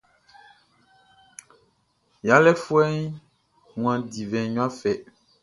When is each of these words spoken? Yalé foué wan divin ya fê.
Yalé 2.27 2.51
foué 2.63 2.87
wan 3.81 3.99
divin 4.13 4.49
ya 4.55 4.65
fê. 4.79 4.93